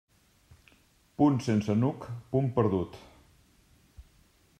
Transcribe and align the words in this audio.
Punt 1.21 1.37
sense 1.47 1.75
nuc, 1.81 2.07
punt 2.33 2.49
perdut. 2.57 2.97